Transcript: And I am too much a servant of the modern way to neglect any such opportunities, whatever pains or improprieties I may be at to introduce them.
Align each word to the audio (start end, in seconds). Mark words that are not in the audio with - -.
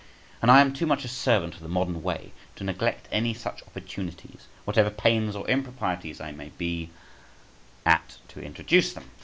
And 0.41 0.49
I 0.49 0.61
am 0.61 0.73
too 0.73 0.87
much 0.87 1.05
a 1.05 1.07
servant 1.07 1.53
of 1.53 1.59
the 1.59 1.67
modern 1.67 2.01
way 2.01 2.31
to 2.55 2.63
neglect 2.63 3.07
any 3.11 3.35
such 3.35 3.61
opportunities, 3.61 4.47
whatever 4.65 4.89
pains 4.89 5.35
or 5.35 5.47
improprieties 5.47 6.19
I 6.19 6.31
may 6.31 6.49
be 6.57 6.89
at 7.85 8.17
to 8.29 8.41
introduce 8.41 8.93
them. 8.93 9.11